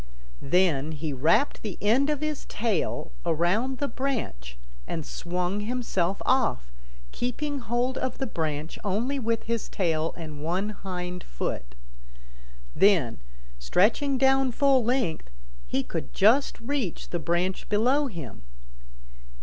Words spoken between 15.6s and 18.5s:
he could just reach the branch below him.